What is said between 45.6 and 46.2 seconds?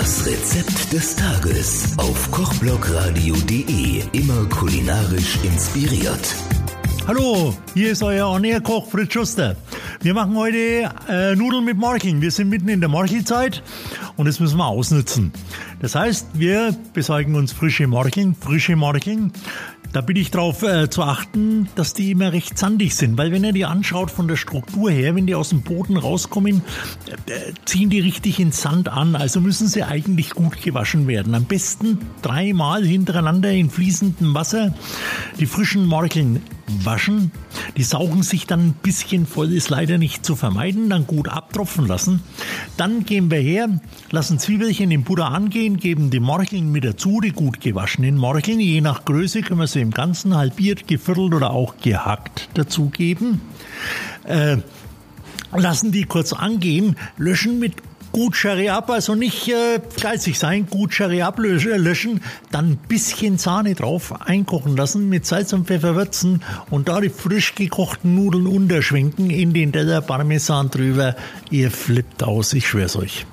geben die